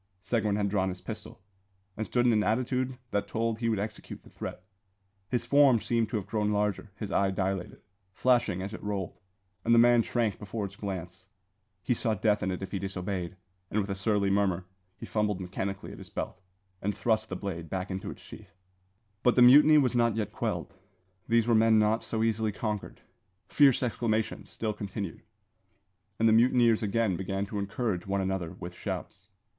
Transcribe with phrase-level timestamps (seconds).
[0.23, 1.43] Seguin had drawn his pistol,
[1.95, 4.63] and stood in an attitude that told he would execute the threat.
[5.29, 9.19] His form seemed to have grown larger; his eye dilated, flashing as it rolled,
[9.63, 11.27] and the man shrank before its glance.
[11.83, 13.37] He saw death in it if he disobeyed,
[13.69, 14.65] and with a surly murmur
[14.97, 16.41] he fumbled mechanically at his belt,
[16.81, 18.55] and thrust the blade back into its sheath.
[19.21, 20.73] But the mutiny was not yet quelled.
[21.27, 23.01] These were men not so easily conquered.
[23.49, 25.21] Fierce exclamations still continued,
[26.17, 29.29] and the mutineers again began to encourage one another with shouts.